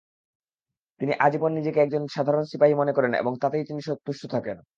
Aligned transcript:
তিনি 1.01 1.13
আজীবন 1.19 1.51
নিজেকে 1.53 1.79
একজন 1.81 2.03
সাধারণ 2.07 2.43
সিপাহী 2.43 2.73
মনে 2.73 2.93
করেন 2.93 3.13
এবং 3.13 3.33
তাতেই 3.41 3.63
তিনি 3.63 3.81
তুষ্ট 4.05 4.23
থাকেন। 4.31 4.57